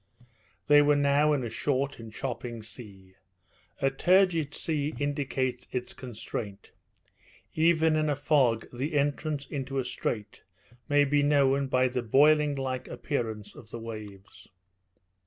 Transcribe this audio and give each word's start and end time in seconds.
They 0.65 0.81
were 0.81 0.95
now 0.95 1.31
in 1.31 1.43
a 1.43 1.49
short 1.51 1.99
and 1.99 2.11
chopping 2.11 2.63
sea. 2.63 3.13
A 3.83 3.91
turgid 3.91 4.51
sea 4.55 4.95
indicates 4.97 5.67
its 5.71 5.93
constraint. 5.93 6.71
Even 7.53 7.95
in 7.95 8.09
a 8.09 8.15
fog 8.15 8.67
the 8.73 8.95
entrance 8.97 9.45
into 9.45 9.77
a 9.77 9.83
strait 9.83 10.41
may 10.89 11.05
be 11.05 11.21
known 11.21 11.67
by 11.67 11.87
the 11.87 12.01
boiling 12.01 12.55
like 12.55 12.87
appearance 12.87 13.53
of 13.53 13.69
the 13.69 13.77
waves. 13.77 14.49